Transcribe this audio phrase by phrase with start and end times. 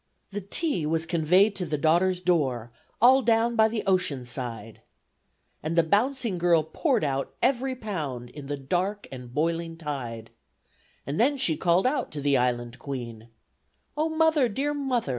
[0.31, 4.81] The tea was conveyed to the daughter's door, All down by the ocean side,
[5.61, 10.31] And the bouncing girl poured out every pound In the dark and boiling tide,
[11.05, 13.29] And then she called out to the Island Queen,
[13.95, 14.09] "Oh!
[14.09, 14.49] Mother!
[14.49, 15.09] Dear Mother!"